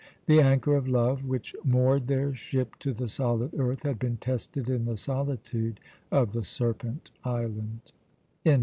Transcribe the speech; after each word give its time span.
The 0.25 0.41
anchor 0.41 0.75
of 0.75 0.87
love, 0.87 1.25
which 1.25 1.55
moored 1.63 2.07
their 2.07 2.33
ship 2.33 2.75
to 2.79 2.91
the 2.91 3.07
solid 3.07 3.53
earth, 3.55 3.83
had 3.83 3.99
been 3.99 4.17
tested 4.17 4.67
in 4.67 4.85
the 4.85 4.97
solitude 4.97 5.79
of 6.09 6.31
the 6.31 6.43
Serpent 6.43 7.11
Island. 7.23 7.91